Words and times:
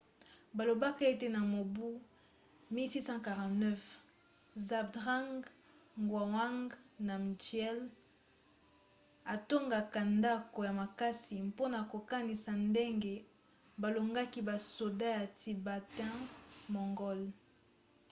balobaka 0.57 1.03
ete 1.13 1.27
na 1.35 1.41
mobu 1.53 1.87
1649 2.75 4.61
zhabdrung 4.67 5.33
ngawang 6.05 6.61
namgyel 7.07 7.79
atongaka 9.35 10.01
ndako 10.17 10.59
ya 10.67 10.73
makasi 10.81 11.35
mpona 11.49 11.79
kokanisa 11.91 12.51
ndenge 12.67 13.13
balongaki 13.81 14.39
basoda 14.49 15.07
ya 15.17 15.23
tibetain-mongol 15.37 17.19